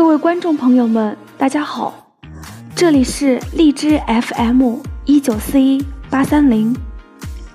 [0.00, 2.10] 各位观众朋友们，大家好，
[2.74, 6.74] 这里是荔枝 FM 一九四一八三零，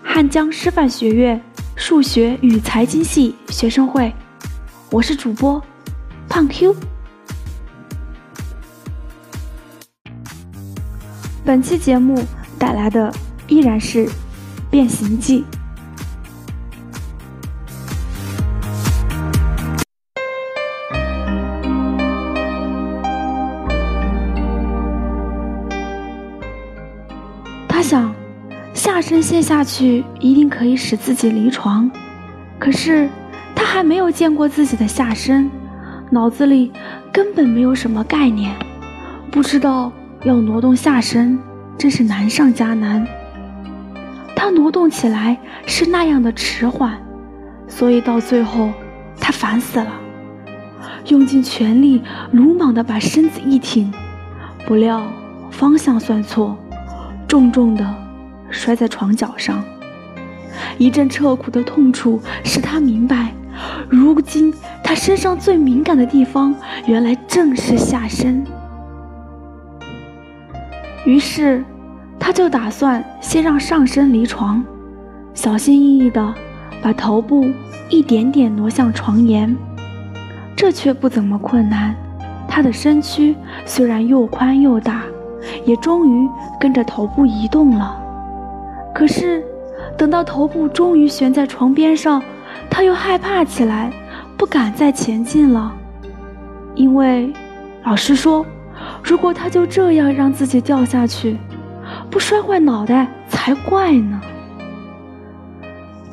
[0.03, 1.41] 汉江师范学院
[1.75, 4.13] 数学与财经系学生会，
[4.91, 5.59] 我是主播
[6.29, 6.75] 胖 Q。
[11.43, 12.23] 本期节目
[12.59, 13.11] 带来的
[13.47, 14.05] 依然是
[14.69, 15.43] 《变形记》。
[29.07, 31.91] 深陷下去一定可以使自己离床，
[32.57, 33.07] 可是
[33.53, 35.47] 他还没有见过自己的下身，
[36.09, 36.71] 脑子里
[37.13, 38.51] 根本没有什么概念，
[39.29, 39.91] 不知道。
[40.23, 41.37] 要挪动下身，
[41.77, 43.05] 真是难上加难。
[44.35, 46.97] 他挪动起来是那样的迟缓，
[47.67, 48.71] 所以到最后
[49.21, 49.91] 他烦死了，
[51.09, 53.93] 用尽全力，鲁莽地把身子一挺，
[54.65, 55.03] 不料
[55.51, 56.57] 方向算错，
[57.27, 57.85] 重重的
[58.55, 59.63] 摔在床角上。
[60.77, 63.33] 一阵彻骨的痛楚使他明白，
[63.89, 64.53] 如今
[64.83, 68.45] 他身上最敏感的地方，原来正是下身。
[71.05, 71.63] 于是，
[72.17, 74.63] 他就打算先让上身离床，
[75.33, 76.33] 小心翼翼地
[76.81, 77.45] 把头部
[77.89, 79.55] 一点点挪向床沿。
[80.55, 81.93] 这却不怎么困难，
[82.47, 83.35] 他的身躯
[83.65, 85.03] 虽然又宽又大，
[85.65, 86.29] 也终于
[86.59, 88.01] 跟着头部移动了。
[88.95, 89.43] 可是，
[89.97, 92.23] 等到头部终于悬在床边上，
[92.69, 93.91] 他又害怕起来，
[94.37, 95.75] 不敢再前进了，
[96.75, 97.31] 因为
[97.83, 98.45] 老师说。
[99.01, 101.37] 如果他就这样让自己掉下去，
[102.09, 104.21] 不摔坏脑袋才怪呢。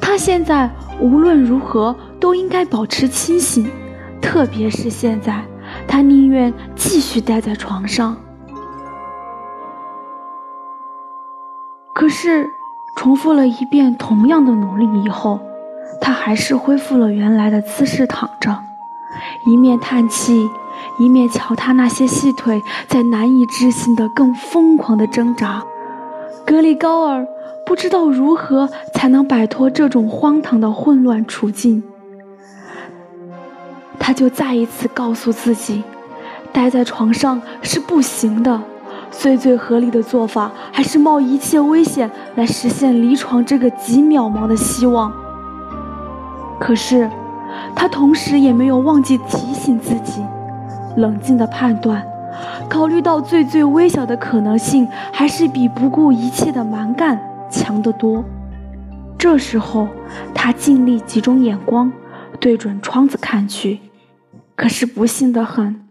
[0.01, 3.69] 他现在无论如何都应该保持清醒，
[4.21, 5.45] 特别是现在，
[5.89, 8.17] 他宁愿继续待在床上。
[11.93, 12.49] 可是，
[13.03, 15.41] 重复了一遍同样的努力以后，
[16.01, 18.57] 他还是恢复了原来的姿势躺着，
[19.45, 20.49] 一面叹气。
[21.01, 25.65] 一面瞧他那些细腿在难以置信的、更疯狂的挣扎，
[26.47, 27.27] 格里高尔
[27.67, 31.83] 不知道如何才能摆脱这种荒唐的混乱处境。
[33.99, 35.83] 他就再一次告诉自己，
[36.53, 38.61] 待在床上是不行的，
[39.13, 45.13] 最最合理的做法还是冒一切危险来实现离床这个极渺茫的希望。
[46.59, 47.09] 可是，
[47.77, 50.25] 他同时也没有忘记提醒自己。
[50.97, 52.05] 冷静的判断，
[52.69, 57.19] 考虑到最最微小的可能性，还是比不顾一切的蛮干
[57.51, 58.25] 强得多。
[59.17, 59.89] 这时候，
[60.35, 61.93] 他尽力集中眼光，
[62.41, 63.81] 对准窗子看去。
[64.55, 65.83] 可是不幸的很，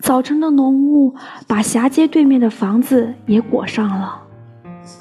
[0.00, 1.14] 早晨的浓雾
[1.46, 4.20] 把霞街对面的房子也裹上了。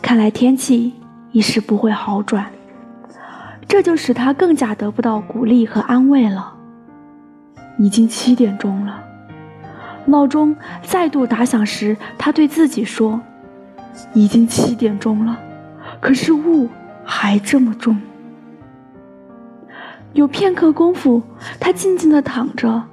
[0.02, 0.94] 看来天气
[1.32, 2.46] 一时不会好转，
[3.68, 6.54] 这就使他更加得不到鼓励和安慰了。
[7.78, 9.04] 已经七点钟了。
[10.06, 13.20] 闹钟再度打响时，他对自己说
[14.14, 15.38] ：“已经七点钟了，
[16.00, 16.70] 可是雾
[17.04, 17.98] 还这么重。”
[20.14, 21.22] 有片刻功夫，
[21.60, 22.84] 他静静地躺着，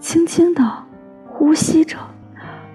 [0.00, 0.84] 轻轻地
[1.38, 1.96] 呼吸着，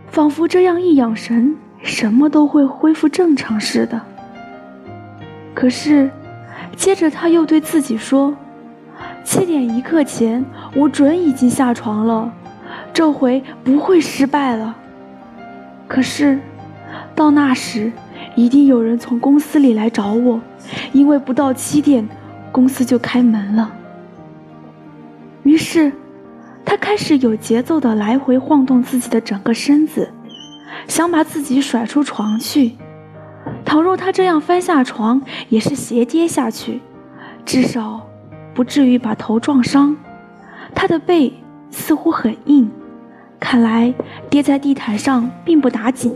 [0.08, 4.02] 仿佛这样一养神，什么都会恢复正常似的。
[5.54, 6.10] 可是，
[6.74, 8.34] 接着他又对自己说
[9.26, 10.46] ：“七点一刻前，
[10.78, 12.34] 我准已经下床了。”
[12.94, 14.74] 这回不会失败了。
[15.86, 16.40] 可是，
[17.14, 17.92] 到那时，
[18.34, 20.40] 一定有人从公司里来找我，
[20.94, 22.08] 因为不到七点，
[22.50, 23.74] 公司就开门了。
[25.44, 25.92] 于是，
[26.74, 30.12] 他开始有节奏地来回晃动自己的整个身子，
[30.88, 32.72] 想把自己甩出床去。
[33.64, 36.82] 倘若他这样翻下床，也是斜跌下去，
[37.46, 38.02] 至少
[38.56, 39.96] 不至于把头撞伤。
[40.74, 41.32] 他的背
[41.70, 42.72] 似乎很硬。
[43.40, 43.94] 看来
[44.32, 46.12] 跌在地毯上并不打紧。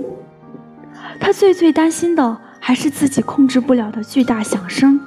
[1.20, 5.00] 他最最担心的还是自己控制不了的巨大响声，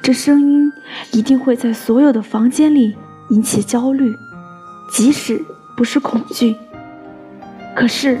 [0.00, 0.72] 这声音
[1.12, 2.96] 一定会在所有的房间里
[3.28, 4.16] 引起焦虑，
[4.90, 5.44] 即使
[5.76, 6.56] 不是恐惧。
[7.74, 8.20] 可是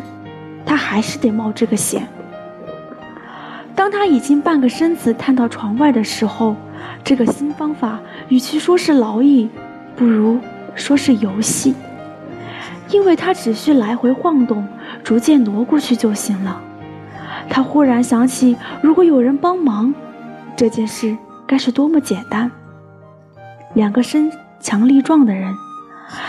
[0.64, 2.06] 他还是得冒这个险。
[3.74, 6.54] 当他已经半个身子探到床外的时候，
[7.02, 9.48] 这个新方法与其说是劳役，
[9.96, 10.38] 不如
[10.74, 11.74] 说是游戏。
[12.90, 14.66] 因为他只需来回晃动，
[15.04, 16.60] 逐渐挪过去就行了。
[17.48, 19.94] 他忽然想起，如果有人帮忙，
[20.56, 21.16] 这件事
[21.46, 22.50] 该是多么简单。
[23.74, 24.30] 两个身
[24.60, 25.54] 强力壮的人，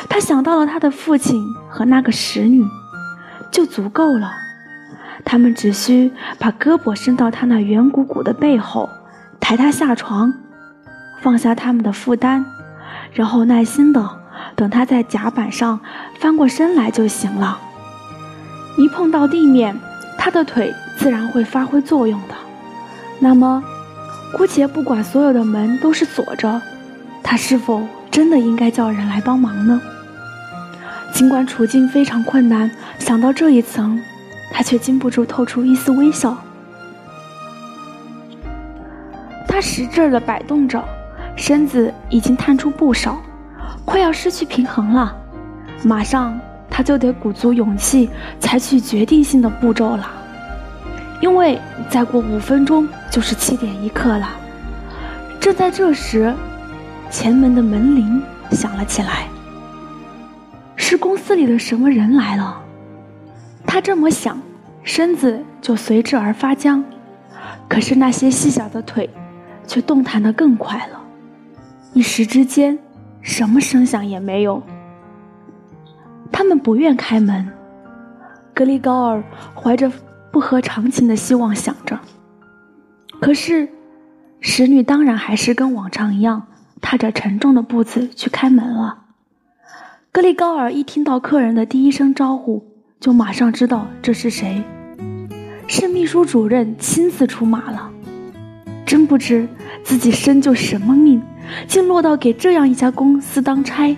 [0.10, 2.66] 他想到了他的父亲和那个使女，
[3.52, 4.32] 就足够了。
[5.24, 8.90] 他们只需把胳膊伸到他那圆鼓鼓的背后，
[9.40, 10.34] 抬他下床，
[11.22, 12.44] 放下他们的负担，
[13.14, 14.10] 然后耐心的
[14.56, 15.80] 等他在甲板上
[16.20, 17.60] 翻过身来就行了。
[18.78, 19.80] 一碰到地面，
[20.18, 22.36] 他的腿自然会发挥作用的。
[23.20, 23.64] 那么，
[24.36, 26.62] 姑且不管所有的门都是锁着，
[27.22, 29.82] 他是否真的应该叫人来帮忙呢？
[31.14, 32.70] 尽管处境非常困难，
[33.00, 34.00] 想到这一层。
[34.54, 36.38] 他却禁不住透出一丝微笑。
[39.48, 40.84] 他使劲儿地摆动着，
[41.38, 43.22] 身子已经探出不少，
[43.86, 45.16] 快要失去平衡了。
[45.84, 46.38] 马上
[46.70, 48.10] 他就得鼓足勇气，
[48.42, 50.06] 采取决定性的步骤了，
[51.22, 51.58] 因为
[51.90, 54.30] 再过五分钟就是七点一刻了。
[55.40, 56.36] 正在这时，
[57.12, 59.28] 前门的门铃响了起来。
[60.78, 62.64] 是公司里的什么人来了？
[63.68, 64.42] 他这么想，
[64.82, 66.84] 身子就随之而发僵。
[67.68, 69.10] 可是那些细小的腿，
[69.68, 71.02] 却动弹得更快了。
[71.94, 72.80] 一时之间，
[73.22, 74.64] 什么声响也没有。
[76.32, 77.48] 他们不愿开门。
[78.54, 79.24] 格里高尔
[79.54, 79.92] 怀着
[80.32, 82.00] 不合常情的希望想着。
[83.20, 83.68] 可是，
[84.40, 86.48] 使女当然还是跟往常一样，
[86.82, 89.06] 踏着沉重的步子去开门了。
[90.12, 92.68] 格里高尔一听到客人的第一声招呼。
[93.00, 94.62] 就马上知道这是谁，
[95.68, 97.90] 是秘书主任亲自出马了。
[98.86, 99.48] 真不知
[99.84, 101.20] 自己生就什么命，
[101.68, 103.98] 竟落到给这样一家公司当差。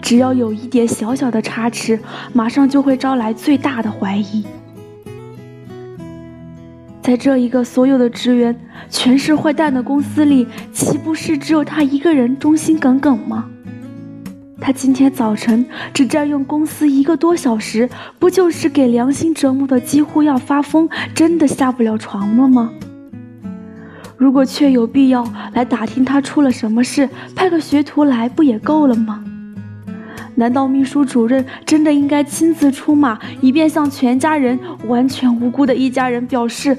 [0.00, 2.00] 只要有一点小小的差池，
[2.32, 4.42] 马上就会招来最大的怀疑。
[7.10, 8.54] 在这一个所有的职员
[8.88, 13.46] 全是坏蛋的公司里，岂不是只有他一个人忠心耿耿吗？
[14.60, 17.90] 他今天早晨只占用公司一个多小时，
[18.20, 22.70] 不就是给良心折磨的几乎要发疯，真的下不了床了吗？
[24.16, 29.24] 如果确有必要来打听他出了什么事，派个学徒来不也够了吗？
[30.34, 36.76] 难道秘书主任真的应该亲自出马，以便向全家人完全无辜的一家人表示，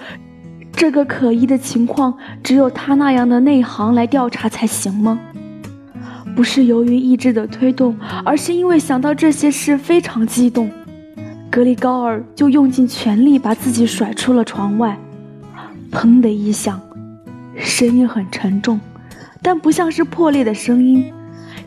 [0.71, 5.19] 这个可疑的情况只有他那样的内行来调查才行吗？
[6.35, 10.71] 不是由于意志的推动，而是因为想到这些事非常激动，
[11.49, 14.97] 格里高尔就用尽全力把自己甩出了床外。
[15.91, 16.79] 砰的一响，
[17.57, 18.79] 声音很沉重，
[19.41, 21.11] 但不像是破裂的声音。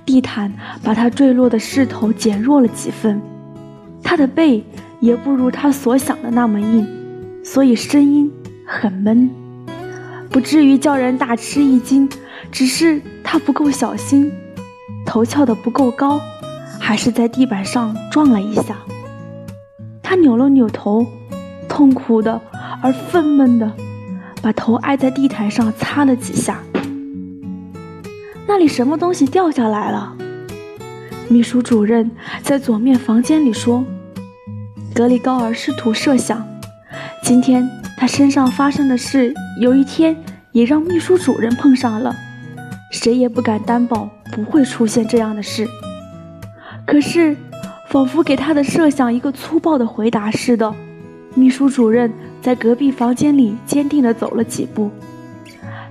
[0.06, 0.52] 地毯
[0.82, 3.20] 把他坠落的势头减弱了几分，
[4.02, 4.64] 他的背
[5.00, 6.86] 也不如他所想的那么硬，
[7.44, 8.30] 所以声音
[8.66, 9.30] 很闷，
[10.30, 12.08] 不至于叫人大吃一惊，
[12.52, 14.30] 只是他不够小心。
[15.06, 16.20] 头翘得不够高，
[16.78, 18.76] 还是在地板上撞了一下。
[20.02, 21.06] 他扭了扭头，
[21.68, 22.40] 痛苦的
[22.82, 23.70] 而愤懑的，
[24.40, 26.62] 把头挨在地毯上擦了几下。
[28.56, 30.14] 那里什么东西掉下来了？
[31.28, 32.08] 秘书主任
[32.40, 33.84] 在左面房间里说。
[34.94, 36.46] 格里高尔试图设想，
[37.20, 40.16] 今天他身上发生的事，有一天
[40.52, 42.14] 也让秘书主任碰上了，
[42.92, 44.08] 谁也不敢担保。
[44.30, 45.66] 不会出现这样的事。
[46.86, 47.36] 可是，
[47.88, 50.72] 仿佛给他的设想一个粗暴的回答似的，
[51.34, 54.92] 秘书主任在隔壁房间里坚定地走了几步。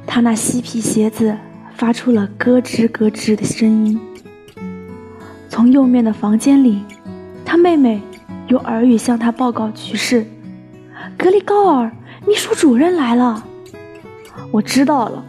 [0.08, 1.36] 他那细皮鞋子
[1.76, 4.00] 发出了咯吱咯吱的声音。
[5.50, 6.82] 从右面的房间里，
[7.46, 8.02] 他妹妹
[8.48, 10.26] 用耳语向他报告局势
[11.18, 11.92] ：“格里高尔，
[12.26, 13.44] 秘书主任来了。”
[14.52, 15.24] 我知道了。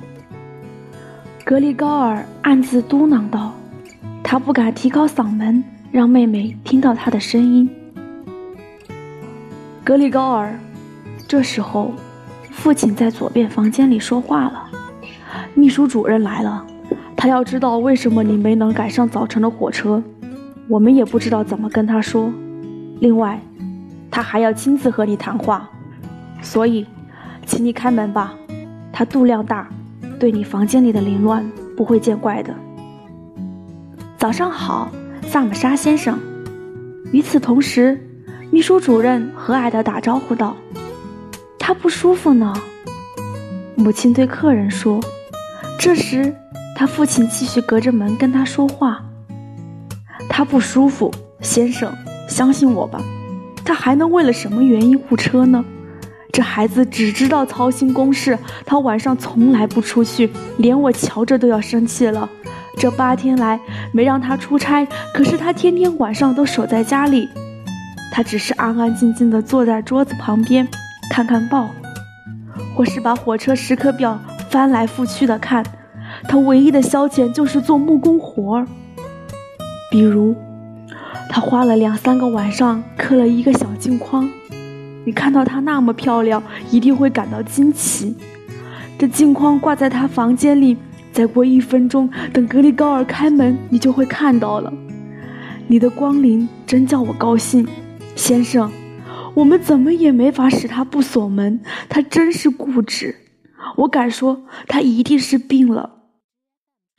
[1.44, 3.52] 格里高尔暗自嘟囔道
[4.24, 7.68] ：“他不敢提高嗓门，让妹妹听到他的声音。”
[9.84, 10.58] 格里高尔，
[11.28, 11.92] 这时候，
[12.50, 14.70] 父亲在左边房间里说话了
[15.54, 16.66] ：“秘书主任来了，
[17.16, 20.02] 他要知道为什么你没能赶上早晨的火车，
[20.68, 22.30] 我们也不知道怎么跟他说。
[23.00, 23.40] 另外，
[24.10, 25.68] 他还要亲自和你谈话，
[26.42, 26.86] 所以，
[27.46, 28.34] 请你开门吧。
[28.92, 29.68] 他度量大。”
[30.16, 31.44] 对你房间里的凌乱
[31.76, 32.54] 不会见怪的。
[34.16, 34.90] 早上好，
[35.26, 36.18] 萨姆沙先生。
[37.12, 38.00] 与此同时，
[38.50, 40.56] 秘书主任和蔼地打招呼道
[41.58, 42.54] ：“他不舒服呢。”
[43.76, 44.98] 母亲对客人说。
[45.78, 46.34] 这时，
[46.76, 49.02] 他父亲继续隔着门跟他说话
[50.28, 51.92] ：“他不舒服，先生，
[52.28, 53.00] 相信我吧。
[53.64, 55.64] 他还能为了什么原因误车呢？”
[56.32, 62.28] 这孩子只知道操心公事，他晚上从来不出去，连我瞧着都要生气了。
[62.76, 63.60] 这八天来
[63.92, 67.28] 没让他出差，可是他天天晚上都守在家里。
[68.10, 70.66] 他只是安安静静地坐在桌子旁边，
[71.10, 71.70] 看看报，
[72.74, 74.18] 或是把火车时刻表
[74.54, 75.64] 翻来覆去的看。
[76.28, 78.68] 他唯一的消遣就是做木工活儿，
[79.90, 80.32] 比如，
[81.28, 84.30] 他花了两三个晚上刻了一个小镜框。
[85.04, 88.16] 你看到它那么漂亮，一定会感到惊奇。
[88.96, 90.76] 这镜框挂在他房间里，
[91.12, 94.72] 再过一分钟，等格里高尔开门，你就会看到了。
[95.66, 97.66] 你的光临真叫我高兴，
[98.14, 98.70] 先生。
[99.34, 103.16] 我们怎么也没法使他不锁门，他真是固执。
[103.76, 105.90] 我敢说，他一定是病了。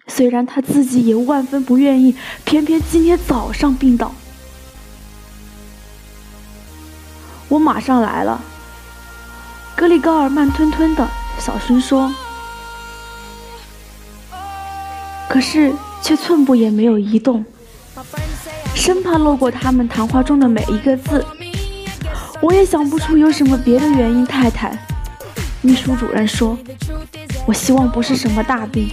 [0.07, 4.13] 虽然他自己也万分不愿意，偏偏今天早上病倒。
[7.47, 8.41] 我马上来了。
[9.75, 11.07] 格里高尔慢吞吞的。
[11.37, 12.13] 小声说，
[15.27, 17.43] 可是却寸步也没有移动，
[18.73, 21.25] 生怕漏过他们谈话中的每一个字。
[22.41, 24.25] 我也想不出有什么别的原因。
[24.25, 24.77] 太太，
[25.65, 26.55] 秘书主任说
[27.47, 28.91] ：“我希望不是什么大病。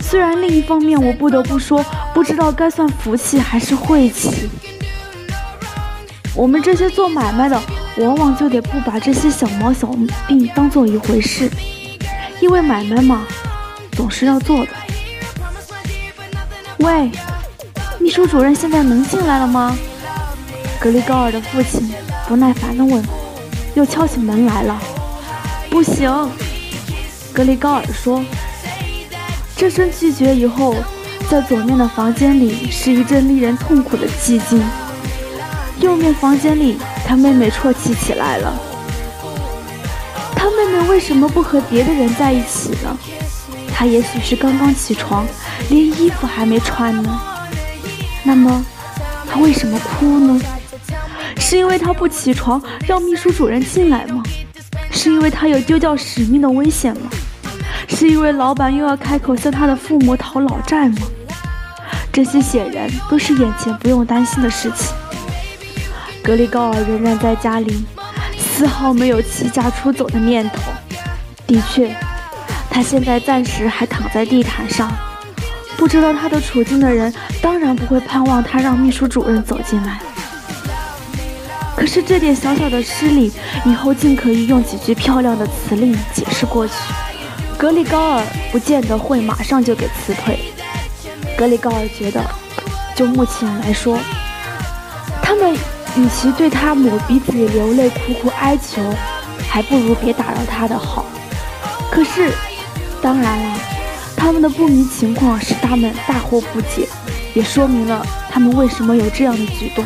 [0.00, 4.50] 虽然另一方面，我不得不说，不知道该算福气还是晦气。
[6.34, 7.60] 我们这些做买卖的。”
[7.98, 9.90] 往往就得不把这些小毛小
[10.28, 11.50] 病当做一回事，
[12.42, 13.26] 因为买卖嘛，
[13.92, 14.68] 总是要做的。
[16.80, 17.10] 喂，
[17.98, 19.74] 秘书主任现在能进来了吗？
[20.78, 21.90] 格里高尔的父亲
[22.28, 23.02] 不耐烦地问，
[23.74, 24.78] 又敲起门来了。
[25.70, 26.30] 不行，
[27.32, 28.24] 格里高尔说。
[29.56, 30.74] 这声拒绝以后，
[31.30, 34.62] 在左面的房间里是一阵令人痛苦的寂静。
[35.80, 36.78] 右面房间里。
[37.08, 38.52] 他妹妹啜泣起来了。
[40.34, 42.98] 他妹妹为什么不和别的人在一起呢？
[43.72, 45.24] 她也许是刚刚起床，
[45.68, 47.20] 连衣服还没穿呢。
[48.24, 48.60] 那么，
[49.30, 50.40] 她为什么哭呢？
[51.38, 54.20] 是因为她不起床让秘书主任进来吗？
[54.96, 57.10] 是因为他有丢掉使命的危险吗？
[57.86, 60.96] 是因为老板又要开口向他的父母讨老债吗？
[62.10, 64.96] 这些显然都是眼前不用担心的事情。
[66.24, 67.84] 格里高尔仍然在家里，
[68.38, 70.62] 丝毫没有弃家出走的念头。
[71.46, 71.94] 的确，
[72.70, 74.90] 他现在暂时还躺在地毯上。
[75.76, 77.12] 不知道他的处境的人，
[77.42, 80.00] 当然不会盼望他让秘书主任走进来。
[81.86, 83.30] 可是这点小小的失礼，
[83.64, 86.74] 以后尽可以用几句漂亮的辞令解释过去。
[87.56, 90.36] 格里高尔不见得会马上就给辞退。
[91.38, 92.20] 格里高尔觉得，
[92.96, 94.00] 就目前来说，
[95.22, 95.56] 他们。
[95.96, 98.82] 与其对他抹鼻子流泪、苦苦哀求，
[99.48, 101.06] 还不如别打扰他的好。
[101.90, 102.32] 可是，
[103.00, 103.58] 当然了，
[104.16, 106.86] 他们的不明情况使他们大惑不解，
[107.32, 109.84] 也说明了他们为什么有这样的举动。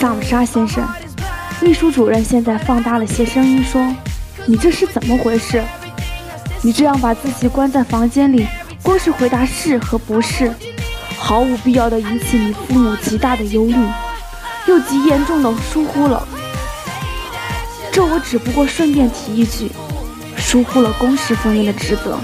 [0.00, 0.82] 萨姆沙先生，
[1.60, 3.86] 秘书主任现在放大了些声音说
[4.48, 5.62] ：“你这是怎么回事？
[6.62, 8.46] 你这样把自己关在房间里，
[8.82, 10.50] 光是回答是和不是，
[11.18, 13.74] 毫无必要的引起你父母极大的忧虑。”
[14.66, 16.26] 又极严重的疏忽了，
[17.92, 19.70] 这我只不过顺便提一句，
[20.38, 22.18] 疏忽了公事方面的职责。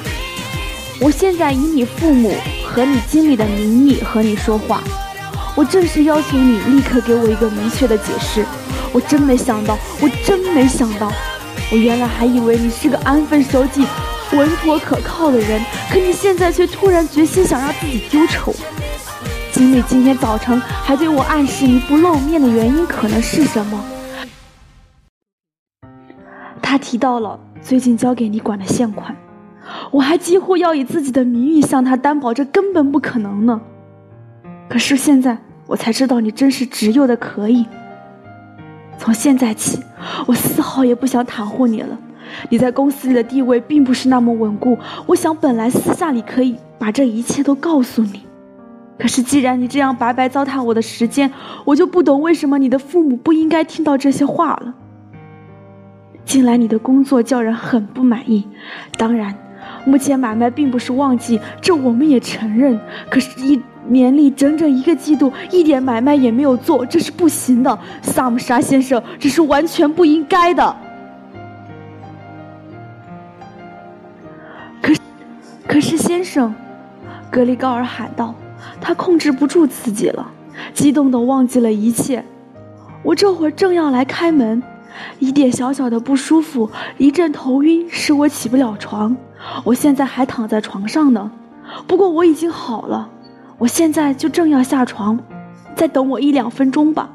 [0.98, 4.82] 我现在以你父母和你经理的名义和你说话，
[5.56, 8.44] 我正式要求你立刻给我一个明确的解释。
[8.92, 11.10] 我真没想到，我真没想到，
[11.72, 13.84] 我原来还以为你是个安分守己、
[14.32, 15.60] 稳妥可靠的人，
[15.90, 18.54] 可你现在却突然决心想让自己丢丑。
[19.50, 23.82] 经理今天早晨还对我暗示你不露面的原因可能是什么？
[26.60, 29.16] 他提到了最近交给你管的现款，
[29.90, 33.58] 我还几乎要以自己的名誉向他担保，这根本不可能呢。
[34.68, 37.66] 可是现在我才知道你真是执拗的可以。
[38.98, 39.80] 从现在起，
[40.26, 41.98] 我丝毫也不想袒护你了。
[42.48, 48.22] 你在公司里的地位并不是那么稳固，我想本来私下里可以把这一切都告诉你。
[48.98, 51.30] 可是，既然你这样白白糟蹋我的时间，
[51.64, 54.74] 我就不懂为什么你的父母不应该听到这些话了。
[56.24, 58.48] 近来你的工作叫人很不满意，
[58.96, 59.34] 当然，
[59.84, 62.80] 目前买卖并不是旺季，这我们也承认。
[63.10, 70.76] 可是，一年里整整一个季度，一点买卖也没有做，这是不行的，萨姆沙先生，这是完全不应该的。
[74.82, 74.94] 可，
[75.66, 76.54] 可是，先生，
[77.30, 78.34] 格里高尔喊道。
[78.80, 80.26] 他控制不住自己了，
[80.72, 82.24] 激动的忘记了一切。
[83.02, 84.62] 我这会儿正要来开门，
[85.18, 89.16] 一点小小的不舒服，一阵头晕，使我起不了床。
[89.64, 91.30] 我现在还躺在床上呢。
[91.86, 93.08] 不过我已经好了，
[93.58, 95.18] 我现在就正要下床，
[95.74, 97.08] 再等我一两分钟吧。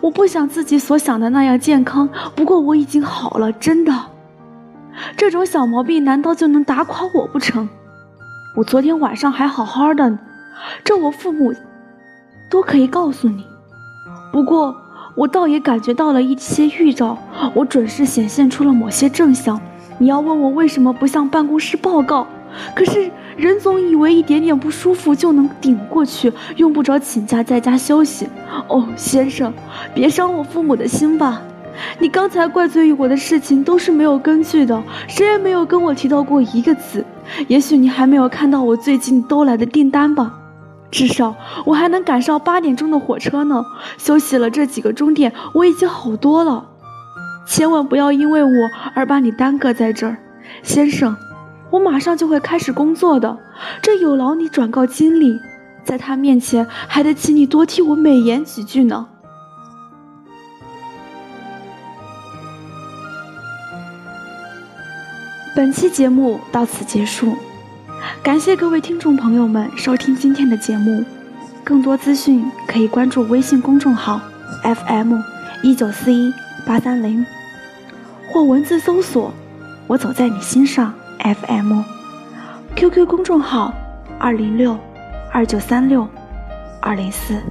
[0.00, 3.92] 我不想自己所想的那样健康，不过我已经好了，真的。
[5.16, 7.68] 这种小毛病难道就能打垮我不成？
[8.56, 10.18] 我昨天晚上还好好的，
[10.82, 11.52] 这我父母
[12.50, 13.44] 都可以告诉你。
[14.32, 14.74] 不过
[15.14, 17.18] 我倒也感觉到了一些预兆，
[17.52, 19.60] 我准是显现出了某些征象。
[19.98, 22.26] 你要问我为什么不向办公室报告？
[22.74, 28.26] 可是人总以为一点点不舒服就能顶过去，用不着请假在家休息。
[28.68, 29.52] 哦，先生，
[29.94, 31.42] 别伤我父母的心吧。
[31.98, 37.04] 你刚才怪罪于我的事情都是没有根据的，谁也没有跟我提到过一个字。
[37.48, 40.32] 也许你还没有看到我最近都来的订单吧？
[40.90, 41.34] 至少
[41.66, 43.62] 我还能赶上八点钟的火车呢。
[43.98, 46.66] 休息了这几个钟点，我已经好多了。
[47.46, 48.50] 千万不要因为我
[48.94, 50.16] 而把你耽搁在这儿，
[50.62, 51.14] 先生。
[51.76, 53.36] 我马上就会开始工作的，
[53.82, 55.38] 这有劳你转告经理，
[55.84, 59.06] 在他面前还得请你多替我美言几句呢。
[65.54, 67.36] 本期节目到此结束，
[68.22, 71.04] 感谢各位听众朋友们收听今天的节目，
[71.62, 74.18] 更多资讯可以关注微信公众号
[74.62, 75.18] FM
[75.62, 76.32] 一九四一
[76.66, 77.26] 八三零，
[78.32, 79.30] 或文字搜索
[79.86, 80.94] “我走在你心上”。
[81.20, 83.72] FM，QQ 公众号：
[84.18, 84.78] 二零六
[85.32, 86.08] 二九三六
[86.80, 87.42] 二零四。